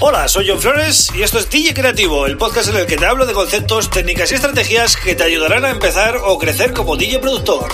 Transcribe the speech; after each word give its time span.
Hola, 0.00 0.26
soy 0.26 0.48
John 0.48 0.58
Flores 0.60 1.10
y 1.14 1.22
esto 1.22 1.38
es 1.38 1.48
DJ 1.48 1.72
Creativo, 1.72 2.26
el 2.26 2.36
podcast 2.36 2.68
en 2.68 2.76
el 2.76 2.86
que 2.86 2.96
te 2.96 3.06
hablo 3.06 3.26
de 3.26 3.32
conceptos, 3.32 3.90
técnicas 3.90 4.32
y 4.32 4.34
estrategias 4.34 4.96
que 4.96 5.14
te 5.14 5.22
ayudarán 5.22 5.64
a 5.64 5.70
empezar 5.70 6.16
o 6.16 6.36
crecer 6.36 6.72
como 6.72 6.96
DJ 6.96 7.20
productor. 7.20 7.68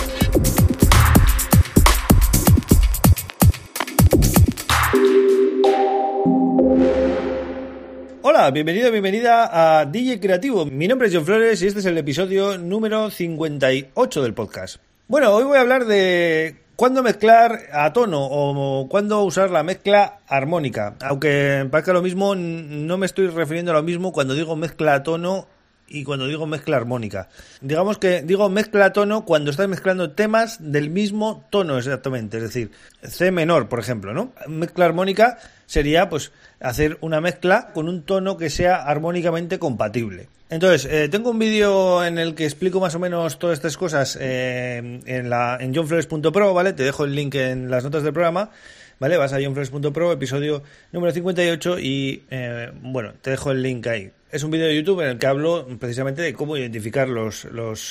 Hola, 8.21 8.51
bienvenido, 8.51 8.91
bienvenida 8.91 9.79
a 9.79 9.85
DJ 9.85 10.19
Creativo. 10.19 10.65
Mi 10.65 10.87
nombre 10.87 11.07
es 11.07 11.15
John 11.15 11.25
Flores 11.25 11.61
y 11.63 11.67
este 11.67 11.79
es 11.79 11.85
el 11.85 11.97
episodio 11.97 12.57
número 12.57 13.09
58 13.09 14.21
del 14.21 14.33
podcast. 14.35 14.77
Bueno, 15.07 15.31
hoy 15.31 15.43
voy 15.43 15.57
a 15.57 15.61
hablar 15.61 15.85
de 15.85 16.55
cuándo 16.81 17.03
mezclar 17.03 17.59
a 17.73 17.93
tono 17.93 18.25
o 18.25 18.89
cuándo 18.89 19.21
usar 19.21 19.51
la 19.51 19.61
mezcla 19.61 20.17
armónica. 20.27 20.95
Aunque 21.01 21.67
parezca 21.69 21.93
lo 21.93 22.01
mismo, 22.01 22.33
no 22.33 22.97
me 22.97 23.05
estoy 23.05 23.27
refiriendo 23.27 23.69
a 23.69 23.75
lo 23.75 23.83
mismo 23.83 24.11
cuando 24.11 24.33
digo 24.33 24.55
mezcla 24.55 24.95
a 24.95 25.03
tono 25.03 25.45
y 25.91 26.03
cuando 26.03 26.27
digo 26.27 26.47
mezcla 26.47 26.77
armónica. 26.77 27.29
Digamos 27.59 27.97
que 27.97 28.21
digo 28.21 28.49
mezcla 28.49 28.93
tono 28.93 29.25
cuando 29.25 29.51
estás 29.51 29.67
mezclando 29.67 30.11
temas 30.11 30.57
del 30.59 30.89
mismo 30.89 31.45
tono 31.49 31.77
exactamente, 31.77 32.37
es 32.37 32.43
decir, 32.43 32.71
C 33.03 33.31
menor, 33.31 33.67
por 33.67 33.79
ejemplo, 33.79 34.13
¿no? 34.13 34.33
Mezcla 34.47 34.85
armónica 34.85 35.37
sería 35.65 36.09
pues 36.09 36.31
hacer 36.59 36.97
una 37.01 37.21
mezcla 37.21 37.71
con 37.73 37.89
un 37.89 38.03
tono 38.03 38.37
que 38.37 38.49
sea 38.49 38.75
armónicamente 38.83 39.59
compatible. 39.59 40.29
Entonces, 40.49 40.85
eh, 40.91 41.07
tengo 41.07 41.29
un 41.29 41.39
vídeo 41.39 42.03
en 42.03 42.17
el 42.17 42.35
que 42.35 42.43
explico 42.43 42.81
más 42.81 42.93
o 42.95 42.99
menos 42.99 43.39
todas 43.39 43.57
estas 43.57 43.77
cosas 43.77 44.17
eh, 44.19 44.99
en, 45.05 45.29
la, 45.29 45.57
en 45.61 45.73
johnflores.pro, 45.73 46.53
¿vale? 46.53 46.73
Te 46.73 46.83
dejo 46.83 47.05
el 47.05 47.15
link 47.15 47.35
en 47.35 47.71
las 47.71 47.85
notas 47.85 48.03
del 48.03 48.11
programa, 48.11 48.51
¿vale? 48.99 49.15
Vas 49.15 49.31
a 49.31 49.41
johnflores.pro, 49.41 50.11
episodio 50.11 50.61
número 50.91 51.13
58 51.13 51.79
y, 51.79 52.23
eh, 52.29 52.69
bueno, 52.81 53.13
te 53.21 53.31
dejo 53.31 53.51
el 53.51 53.63
link 53.63 53.87
ahí. 53.87 54.11
Es 54.31 54.43
un 54.43 54.51
vídeo 54.51 54.67
de 54.67 54.75
YouTube 54.77 55.01
en 55.01 55.09
el 55.09 55.17
que 55.17 55.27
hablo 55.27 55.67
precisamente 55.77 56.21
de 56.21 56.33
cómo 56.33 56.55
identificar 56.55 57.09
los, 57.09 57.45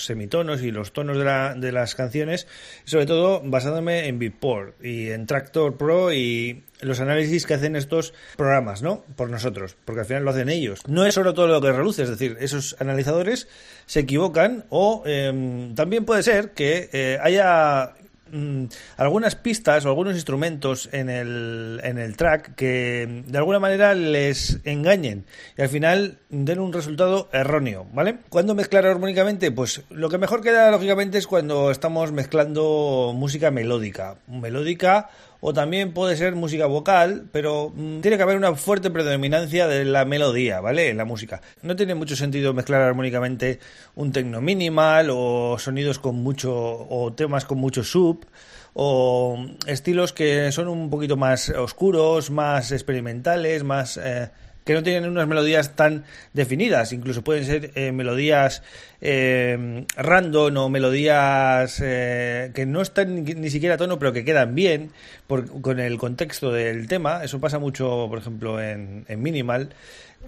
semitonos 0.06 0.62
y 0.62 0.70
los 0.70 0.92
tonos 0.92 1.18
de 1.18 1.72
las 1.72 1.94
canciones, 1.94 2.46
sobre 2.84 3.04
todo 3.04 3.42
basándome 3.44 4.08
en 4.08 4.18
Beatport 4.18 4.82
y 4.82 5.10
en 5.10 5.26
Tractor 5.26 5.76
Pro 5.76 6.14
y 6.14 6.64
los 6.80 6.98
análisis 7.00 7.44
que 7.44 7.52
hacen 7.52 7.76
estos 7.76 8.14
programas, 8.38 8.80
¿no? 8.80 9.04
Por 9.16 9.28
nosotros, 9.28 9.76
porque 9.84 10.00
al 10.00 10.06
final 10.06 10.24
lo 10.24 10.30
hacen 10.30 10.48
ellos. 10.48 10.80
No 10.88 11.04
es 11.04 11.12
solo 11.12 11.34
todo 11.34 11.46
lo 11.46 11.60
que 11.60 11.72
reluce, 11.72 12.04
es 12.04 12.08
decir, 12.08 12.38
esos 12.40 12.74
analizadores 12.80 13.46
se 13.84 14.00
equivocan 14.00 14.64
o 14.70 15.02
em, 15.04 15.74
también 15.74 16.06
puede 16.06 16.22
ser 16.22 16.52
que 16.52 16.88
eh, 16.94 17.18
haya 17.20 17.92
Mm, 18.32 18.66
algunas 18.96 19.34
pistas 19.34 19.84
o 19.84 19.88
algunos 19.88 20.14
instrumentos 20.14 20.88
en 20.92 21.10
el, 21.10 21.80
en 21.82 21.98
el 21.98 22.16
track 22.16 22.54
que 22.54 23.24
de 23.26 23.38
alguna 23.38 23.58
manera 23.58 23.94
les 23.94 24.60
engañen 24.64 25.24
y 25.58 25.62
al 25.62 25.68
final 25.68 26.18
den 26.28 26.60
un 26.60 26.72
resultado 26.72 27.28
erróneo, 27.32 27.86
¿vale? 27.92 28.18
¿Cuándo 28.28 28.54
mezclar 28.54 28.86
armónicamente? 28.86 29.50
Pues 29.50 29.82
lo 29.90 30.08
que 30.08 30.18
mejor 30.18 30.42
queda 30.42 30.70
lógicamente 30.70 31.18
es 31.18 31.26
cuando 31.26 31.70
estamos 31.70 32.12
mezclando 32.12 33.12
música 33.16 33.50
melódica, 33.50 34.18
melódica 34.28 35.10
o 35.40 35.52
también 35.54 35.92
puede 35.92 36.16
ser 36.16 36.34
música 36.34 36.66
vocal, 36.66 37.28
pero 37.32 37.72
mm, 37.74 38.00
tiene 38.00 38.16
que 38.16 38.22
haber 38.22 38.36
una 38.36 38.54
fuerte 38.54 38.90
predominancia 38.90 39.66
de 39.66 39.84
la 39.84 40.04
melodía, 40.04 40.60
¿vale? 40.60 40.88
En 40.90 40.96
la 40.96 41.04
música. 41.04 41.40
No 41.62 41.76
tiene 41.76 41.94
mucho 41.94 42.16
sentido 42.16 42.52
mezclar 42.52 42.82
armónicamente 42.82 43.58
un 43.94 44.12
tecno 44.12 44.40
minimal 44.40 45.08
o 45.10 45.56
sonidos 45.58 45.98
con 45.98 46.16
mucho 46.16 46.52
o 46.52 47.12
temas 47.12 47.44
con 47.44 47.58
mucho 47.58 47.82
sub 47.84 48.26
o 48.74 49.46
estilos 49.66 50.12
que 50.12 50.52
son 50.52 50.68
un 50.68 50.90
poquito 50.90 51.16
más 51.16 51.48
oscuros, 51.50 52.30
más 52.30 52.70
experimentales, 52.72 53.64
más 53.64 53.96
eh, 53.96 54.30
que 54.64 54.74
no 54.74 54.82
tienen 54.82 55.10
unas 55.10 55.26
melodías 55.26 55.74
tan 55.76 56.04
definidas, 56.32 56.92
incluso 56.92 57.22
pueden 57.22 57.44
ser 57.44 57.72
eh, 57.74 57.92
melodías 57.92 58.62
eh, 59.00 59.86
random 59.96 60.56
o 60.56 60.68
melodías 60.68 61.80
eh, 61.82 62.50
que 62.54 62.66
no 62.66 62.82
están 62.82 63.24
ni, 63.24 63.50
siquiera 63.50 63.76
a 63.76 63.78
tono, 63.78 63.98
pero 63.98 64.12
que 64.12 64.24
quedan 64.24 64.54
bien 64.54 64.90
con 65.26 65.80
el 65.80 65.98
contexto 65.98 66.52
del 66.52 66.88
tema. 66.88 67.24
Eso 67.24 67.40
pasa 67.40 67.58
mucho, 67.58 68.06
por 68.08 68.18
ejemplo, 68.18 68.60
en, 68.60 69.04
Minimal. 69.08 69.70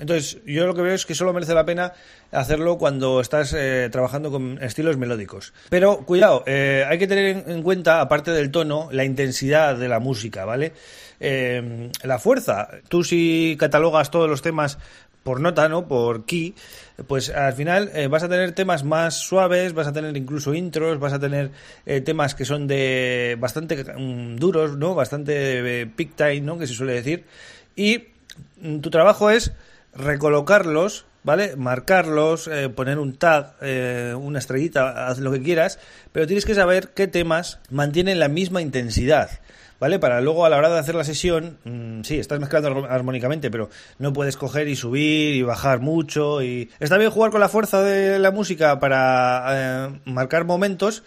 Entonces, 0.01 0.39
yo 0.47 0.67
lo 0.67 0.75
que 0.75 0.83
veo 0.83 0.95
es 0.95 1.07
que 1.07 1.15
solo 1.15 1.33
merece 1.33 1.55
la 1.55 1.65
pena 1.65 1.93
hacerlo 2.31 2.79
cuando 2.79 3.21
estás 3.21 3.55
trabajando 3.91 4.31
con 4.31 4.59
estilos 4.63 4.97
melódicos. 4.97 5.53
Pero 5.69 5.99
cuidado, 5.99 6.45
hay 6.47 6.99
que 6.99 7.07
tener 7.07 7.45
en 7.47 7.63
cuenta, 7.63 8.01
aparte 8.01 8.31
del 8.31 8.51
tono, 8.51 8.89
la 8.91 9.05
intensidad 9.05 9.77
de 9.77 9.89
la 9.89 10.01
música, 10.01 10.45
¿vale? 10.45 10.73
eh, 11.23 11.91
la 12.03 12.19
fuerza. 12.19 12.69
Tú 12.89 13.05
si 13.05 13.57
catalogas 13.59 14.11
todos 14.11 14.29
los 14.29 14.43
temas 14.43 14.79
por 15.23 15.41
nota, 15.41 15.69
¿no? 15.69 15.87
Por 15.87 16.25
key, 16.25 16.55
pues 17.07 17.31
al 17.31 17.53
final 17.53 17.91
eh, 17.95 18.09
vas 18.09 18.25
a 18.25 18.29
tener 18.29 18.53
temas 18.53 18.83
más 18.83 19.15
suaves, 19.15 19.73
vas 19.73 19.87
a 19.87 19.93
tener 19.93 20.17
incluso 20.17 20.53
intros, 20.53 20.99
vas 20.99 21.13
a 21.13 21.21
tener 21.21 21.53
eh, 21.87 22.01
temas 22.01 22.35
que 22.35 22.45
son 22.45 22.67
de 22.67 23.37
bastante 23.39 23.85
mm, 23.85 24.37
duros, 24.37 24.77
¿no? 24.77 24.97
Bastante 24.97 25.83
eh, 25.83 25.87
peak 25.87 26.17
time, 26.17 26.41
¿no? 26.41 26.59
Que 26.59 26.67
se 26.67 26.75
suele 26.75 26.95
decir. 26.95 27.25
Y 27.77 28.09
mm, 28.61 28.81
tu 28.81 28.91
trabajo 28.91 29.31
es 29.31 29.53
recolocarlos, 29.95 31.07
¿vale? 31.23 31.57
Marcarlos, 31.57 32.51
poner 32.75 32.99
un 32.99 33.17
tag, 33.17 33.55
una 34.17 34.39
estrellita, 34.39 35.09
haz 35.09 35.19
lo 35.19 35.33
que 35.33 35.43
quieras, 35.43 35.79
pero 36.13 36.27
tienes 36.27 36.45
que 36.45 36.55
saber 36.55 36.89
qué 36.91 37.07
temas 37.07 37.61
mantienen 37.71 38.19
la 38.19 38.29
misma 38.29 38.63
intensidad. 38.63 39.31
¿vale? 39.83 39.99
Para 39.99 40.21
luego 40.21 40.47
a 40.47 40.49
la 40.49 40.59
hora 40.59 40.69
de 40.69 40.79
hacer 40.79 40.95
la 40.95 41.03
sesión, 41.03 41.59
mm, 41.65 42.03
sí, 42.05 42.21
estás 42.21 42.39
mezclando 42.39 42.87
armónicamente, 42.89 43.51
pero 43.51 43.69
no 43.99 44.13
puedes 44.13 44.37
coger 44.37 44.69
y 44.69 44.77
subir 44.77 45.35
y 45.35 45.43
bajar 45.43 45.81
mucho. 45.81 46.41
y 46.41 46.71
Está 46.79 46.99
bien 46.99 47.11
jugar 47.11 47.33
con 47.33 47.41
la 47.41 47.49
fuerza 47.49 47.83
de 47.83 48.21
la 48.21 48.31
música 48.31 48.79
para 48.79 49.45
eh, 49.51 50.01
marcar 50.05 50.45
momentos, 50.45 51.03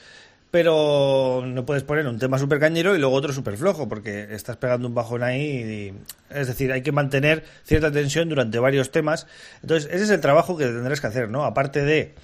pero 0.55 1.43
no 1.45 1.65
puedes 1.65 1.83
poner 1.83 2.07
un 2.07 2.17
tema 2.17 2.39
súper 2.39 2.61
cañero 2.61 2.95
y 2.95 2.97
luego 2.97 3.13
otro 3.13 3.33
súper 3.33 3.57
flojo, 3.57 3.89
porque 3.89 4.33
estás 4.33 4.55
pegando 4.55 4.87
un 4.87 4.95
bajón 4.95 5.21
ahí. 5.21 5.93
es 6.29 6.47
decir, 6.47 6.71
hay 6.71 6.81
que 6.81 6.93
mantener 6.93 7.43
cierta 7.65 7.91
tensión 7.91 8.29
durante 8.29 8.57
varios 8.57 8.89
temas. 8.89 9.27
Entonces, 9.61 9.91
ese 9.91 10.05
es 10.05 10.09
el 10.11 10.21
trabajo 10.21 10.55
que 10.55 10.63
tendrás 10.63 11.01
que 11.01 11.07
hacer, 11.07 11.29
¿no? 11.29 11.43
Aparte 11.43 11.83
de 11.83 12.15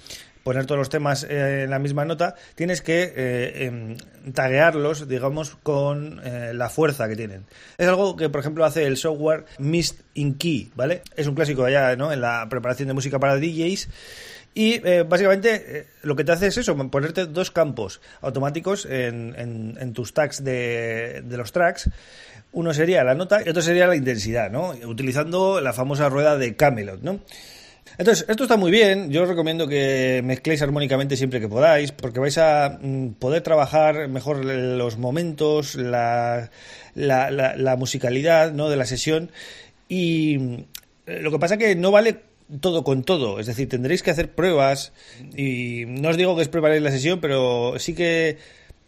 poner 0.44 0.64
todos 0.64 0.78
los 0.78 0.88
temas 0.88 1.24
eh, 1.24 1.64
en 1.64 1.70
la 1.70 1.78
misma 1.78 2.06
nota, 2.06 2.34
tienes 2.54 2.80
que 2.80 3.12
eh, 3.14 3.66
em, 3.66 3.98
taguearlos, 4.32 5.08
digamos, 5.08 5.56
con 5.62 6.22
eh, 6.24 6.52
la 6.54 6.70
fuerza 6.70 7.08
que 7.08 7.16
tienen. 7.16 7.44
Es 7.76 7.86
algo 7.86 8.16
que, 8.16 8.30
por 8.30 8.40
ejemplo, 8.40 8.64
hace 8.64 8.86
el 8.86 8.96
software 8.96 9.44
Mist 9.58 10.00
in 10.14 10.36
Key, 10.36 10.72
¿vale? 10.74 11.02
Es 11.16 11.26
un 11.26 11.34
clásico 11.34 11.66
allá, 11.66 11.96
¿no? 11.96 12.10
En 12.10 12.22
la 12.22 12.46
preparación 12.48 12.88
de 12.88 12.94
música 12.94 13.18
para 13.18 13.36
DJs. 13.36 13.90
Y 14.54 14.80
básicamente 15.04 15.86
lo 16.02 16.14
que 16.14 16.24
te 16.24 16.32
hace 16.32 16.48
es 16.48 16.58
eso, 16.58 16.76
ponerte 16.90 17.24
dos 17.24 17.50
campos 17.50 18.02
automáticos 18.20 18.84
en, 18.84 19.34
en 19.36 19.92
tus 19.94 20.12
tags 20.12 20.44
de, 20.44 21.22
de 21.24 21.36
los 21.38 21.52
tracks. 21.52 21.88
Uno 22.52 22.74
sería 22.74 23.02
la 23.02 23.14
nota 23.14 23.40
y 23.44 23.48
otro 23.48 23.62
sería 23.62 23.86
la 23.86 23.96
intensidad, 23.96 24.50
¿no? 24.50 24.74
Utilizando 24.84 25.60
la 25.62 25.72
famosa 25.72 26.10
rueda 26.10 26.36
de 26.36 26.54
Camelot, 26.54 27.00
¿no? 27.00 27.20
Entonces, 27.98 28.26
esto 28.28 28.44
está 28.44 28.56
muy 28.56 28.70
bien. 28.70 29.10
Yo 29.10 29.22
os 29.22 29.28
recomiendo 29.28 29.68
que 29.68 30.22
mezcléis 30.24 30.62
armónicamente 30.62 31.16
siempre 31.16 31.40
que 31.40 31.48
podáis, 31.48 31.92
porque 31.92 32.20
vais 32.20 32.38
a 32.38 32.78
mm, 32.80 33.14
poder 33.18 33.42
trabajar 33.42 34.08
mejor 34.08 34.44
los 34.44 34.98
momentos, 34.98 35.74
la, 35.74 36.50
la, 36.94 37.76
musicalidad 37.76 38.52
¿no? 38.52 38.70
de 38.70 38.76
la 38.76 38.86
sesión. 38.86 39.30
Y 39.88 40.38
mm, 40.38 40.56
lo 41.20 41.30
que 41.30 41.38
pasa 41.38 41.58
que 41.58 41.74
no 41.74 41.90
vale 41.90 42.20
todo 42.60 42.84
con 42.84 43.04
todo. 43.04 43.40
Es 43.40 43.46
decir, 43.46 43.68
tendréis 43.68 44.02
que 44.02 44.10
hacer 44.10 44.34
pruebas. 44.34 44.92
Y 45.36 45.84
no 45.86 46.10
os 46.10 46.16
digo 46.16 46.34
que 46.36 46.42
os 46.42 46.48
preparéis 46.48 46.82
la 46.82 46.90
sesión, 46.90 47.20
pero 47.20 47.78
sí 47.78 47.94
que 47.94 48.38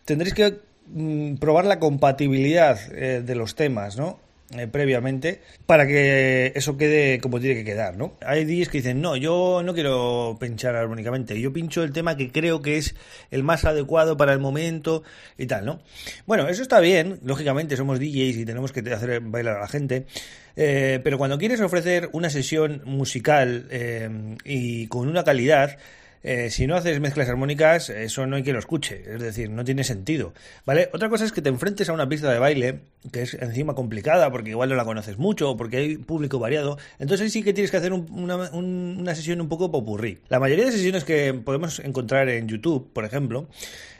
tendréis 0.04 0.34
que 0.34 0.60
mm, 0.88 1.36
probar 1.36 1.64
la 1.64 1.78
compatibilidad 1.78 2.78
eh, 2.92 3.22
de 3.24 3.34
los 3.34 3.54
temas, 3.54 3.96
¿no? 3.96 4.18
Eh, 4.56 4.68
previamente 4.68 5.40
para 5.66 5.84
que 5.84 6.52
eso 6.54 6.76
quede 6.76 7.18
como 7.18 7.40
tiene 7.40 7.56
que 7.56 7.64
quedar, 7.64 7.96
¿no? 7.96 8.14
Hay 8.24 8.44
días 8.44 8.68
que 8.68 8.78
dicen, 8.78 9.00
no, 9.00 9.16
yo 9.16 9.62
no 9.64 9.74
quiero 9.74 10.36
pinchar 10.38 10.76
armónicamente, 10.76 11.40
yo 11.40 11.52
pincho 11.52 11.82
el 11.82 11.92
tema 11.92 12.16
que 12.16 12.30
creo 12.30 12.62
que 12.62 12.76
es 12.76 12.94
el 13.32 13.42
más 13.42 13.64
adecuado 13.64 14.16
para 14.16 14.32
el 14.32 14.38
momento 14.38 15.02
y 15.38 15.46
tal, 15.46 15.64
¿no? 15.64 15.80
Bueno, 16.26 16.46
eso 16.48 16.62
está 16.62 16.78
bien, 16.78 17.18
lógicamente 17.24 17.76
somos 17.76 17.98
DJs 17.98 18.36
y 18.36 18.44
tenemos 18.44 18.70
que 18.70 18.80
hacer 18.92 19.20
bailar 19.20 19.56
a 19.56 19.60
la 19.60 19.68
gente, 19.68 20.06
eh, 20.54 21.00
pero 21.02 21.18
cuando 21.18 21.36
quieres 21.36 21.60
ofrecer 21.60 22.08
una 22.12 22.30
sesión 22.30 22.82
musical 22.84 23.66
eh, 23.70 24.36
y 24.44 24.86
con 24.86 25.08
una 25.08 25.24
calidad, 25.24 25.78
eh, 26.26 26.48
si 26.50 26.66
no 26.66 26.74
haces 26.74 27.00
mezclas 27.00 27.28
armónicas, 27.28 27.90
eso 27.90 28.26
no 28.26 28.36
hay 28.36 28.42
quien 28.42 28.54
lo 28.54 28.60
escuche, 28.60 29.02
es 29.06 29.20
decir, 29.20 29.50
no 29.50 29.62
tiene 29.62 29.84
sentido, 29.84 30.32
¿vale? 30.64 30.88
Otra 30.94 31.10
cosa 31.10 31.26
es 31.26 31.32
que 31.32 31.42
te 31.42 31.50
enfrentes 31.50 31.90
a 31.90 31.92
una 31.92 32.08
pista 32.08 32.32
de 32.32 32.38
baile, 32.38 32.80
que 33.12 33.20
es 33.20 33.34
encima 33.34 33.74
complicada, 33.74 34.32
porque 34.32 34.48
igual 34.48 34.70
no 34.70 34.74
la 34.74 34.86
conoces 34.86 35.18
mucho, 35.18 35.50
o 35.50 35.56
porque 35.58 35.76
hay 35.76 35.96
público 35.98 36.38
variado, 36.38 36.78
entonces 36.98 37.30
sí 37.30 37.42
que 37.42 37.52
tienes 37.52 37.70
que 37.70 37.76
hacer 37.76 37.92
una, 37.92 38.36
una, 38.52 39.14
sesión 39.14 39.42
un 39.42 39.50
poco 39.50 39.70
popurrí. 39.70 40.20
La 40.30 40.40
mayoría 40.40 40.64
de 40.64 40.72
sesiones 40.72 41.04
que 41.04 41.34
podemos 41.34 41.78
encontrar 41.80 42.30
en 42.30 42.48
YouTube, 42.48 42.90
por 42.94 43.04
ejemplo, 43.04 43.46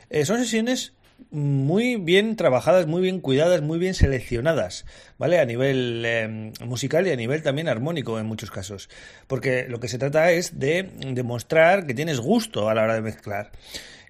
eh, 0.09 0.25
son 0.25 0.39
sesiones 0.39 0.93
muy 1.31 1.97
bien 1.97 2.35
trabajadas, 2.35 2.87
muy 2.87 3.01
bien 3.01 3.19
cuidadas, 3.19 3.61
muy 3.61 3.77
bien 3.77 3.93
seleccionadas, 3.93 4.85
¿vale? 5.17 5.39
A 5.39 5.45
nivel 5.45 6.03
eh, 6.05 6.51
musical 6.65 7.07
y 7.07 7.11
a 7.11 7.15
nivel 7.15 7.43
también 7.43 7.67
armónico 7.67 8.19
en 8.19 8.25
muchos 8.25 8.51
casos. 8.51 8.89
Porque 9.27 9.65
lo 9.67 9.79
que 9.79 9.87
se 9.87 9.97
trata 9.97 10.31
es 10.31 10.59
de 10.59 10.91
demostrar 11.13 11.87
que 11.87 11.93
tienes 11.93 12.19
gusto 12.19 12.69
a 12.69 12.73
la 12.73 12.83
hora 12.83 12.95
de 12.95 13.01
mezclar. 13.01 13.51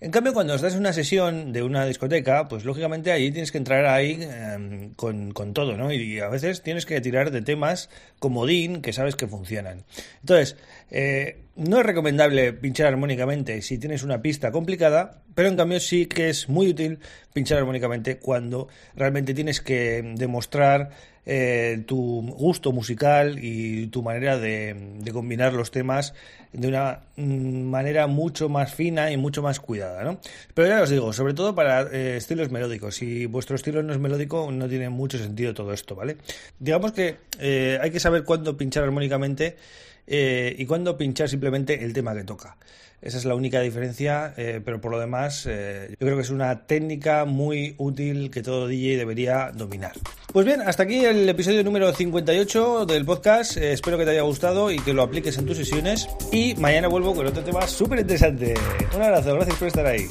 En 0.05 0.11
cambio, 0.11 0.33
cuando 0.33 0.53
estás 0.53 0.73
en 0.73 0.81
una 0.81 0.93
sesión 0.93 1.51
de 1.51 1.63
una 1.63 1.83
discoteca, 1.83 2.47
pues 2.47 2.63
lógicamente 2.63 3.11
ahí 3.11 3.31
tienes 3.31 3.51
que 3.51 3.57
entrar 3.57 3.87
ahí 3.87 4.19
em, 4.21 4.93
con, 4.93 5.33
todo, 5.51 5.77
¿no? 5.77 5.91
Y 5.91 6.19
a 6.19 6.29
veces 6.29 6.61
tienes 6.61 6.85
que 6.85 7.01
tirar 7.01 7.31
de 7.31 7.41
temas 7.41 7.89
como 8.19 8.45
DIN 8.45 8.83
que 8.83 8.93
sabes 8.93 9.15
que 9.15 9.25
funcionan. 9.25 9.83
Entonces, 10.19 10.57
eh, 10.91 11.39
no 11.55 11.79
es 11.79 11.85
recomendable 11.87 12.53
pinchar 12.53 12.85
armónicamente 12.85 13.63
si 13.63 13.79
tienes 13.79 14.03
una 14.03 14.21
pista 14.21 14.51
complicada, 14.51 15.23
pero 15.33 15.49
en 15.49 15.57
cambio 15.57 15.79
sí 15.79 16.05
que 16.05 16.29
es 16.29 16.49
muy 16.49 16.67
útil 16.69 16.99
pinchar 17.33 17.57
armónicamente 17.57 18.19
cuando 18.19 18.67
realmente 18.95 19.33
tienes 19.33 19.59
que 19.59 20.13
demostrar 20.17 20.91
eh, 21.25 21.83
tu 21.87 22.21
gusto 22.37 22.71
musical 22.71 23.39
y 23.41 23.87
tu 23.87 24.03
manera 24.03 24.37
de, 24.37 25.01
combinar 25.11 25.53
los 25.53 25.71
temas 25.71 26.13
de 26.53 26.67
una 26.67 27.01
mm, 27.15 27.63
manera 27.63 28.07
mucho 28.07 28.47
más 28.47 28.73
fina 28.73 29.11
y 29.11 29.17
mucho 29.17 29.41
más 29.41 29.59
cuidada, 29.59 30.03
¿no? 30.03 30.19
Pero 30.53 30.67
ya 30.67 30.81
os 30.81 30.89
digo, 30.89 31.13
sobre 31.13 31.33
todo 31.33 31.55
para 31.55 31.81
eh, 31.83 32.17
estilos 32.17 32.51
melódicos. 32.51 32.95
Si 32.95 33.25
vuestro 33.25 33.55
estilo 33.55 33.81
no 33.81 33.93
es 33.93 33.99
melódico, 33.99 34.51
no 34.51 34.69
tiene 34.69 34.89
mucho 34.89 35.17
sentido 35.17 35.53
todo 35.53 35.73
esto, 35.73 35.95
¿vale? 35.95 36.17
Digamos 36.59 36.91
que 36.91 37.17
eh, 37.39 37.79
hay 37.81 37.91
que 37.91 37.99
saber 37.99 38.23
cuándo 38.23 38.55
pinchar 38.55 38.83
armónicamente 38.83 39.57
y 40.07 40.63
cuándo 40.67 40.99
pinchar 40.99 41.27
simplemente 41.27 41.83
el 41.83 41.91
tema 41.91 42.13
que 42.13 42.23
toca. 42.23 42.57
Esa 43.05 43.19
es 43.19 43.25
la 43.25 43.35
única 43.35 43.61
diferencia, 43.61 44.33
eh, 44.35 44.61
pero 44.65 44.81
por 44.81 44.89
lo 44.89 44.99
demás 44.99 45.45
eh, 45.47 45.89
yo 45.91 45.97
creo 45.99 46.15
que 46.15 46.23
es 46.23 46.31
una 46.31 46.65
técnica 46.65 47.25
muy 47.25 47.75
útil 47.77 48.31
que 48.31 48.41
todo 48.41 48.67
DJ 48.67 48.97
debería 48.97 49.51
dominar. 49.53 49.91
Pues 50.33 50.43
bien, 50.43 50.61
hasta 50.61 50.83
aquí 50.83 51.05
el 51.05 51.29
episodio 51.29 51.63
número 51.63 51.93
58 51.93 52.87
del 52.87 53.05
podcast. 53.05 53.57
Eh, 53.57 53.73
espero 53.73 53.99
que 53.99 54.05
te 54.05 54.11
haya 54.11 54.23
gustado 54.23 54.71
y 54.71 54.79
que 54.79 54.91
lo 54.91 55.03
apliques 55.03 55.37
en 55.37 55.45
tus 55.45 55.57
sesiones. 55.57 56.09
Y 56.31 56.55
mañana 56.55 56.87
vuelvo 56.87 57.13
con 57.13 57.27
otro 57.27 57.43
tema 57.43 57.67
súper 57.67 57.99
interesante. 57.99 58.55
Un 58.95 59.01
abrazo, 59.03 59.35
gracias 59.35 59.55
por 59.55 59.67
estar 59.67 59.85
ahí. 59.85 60.07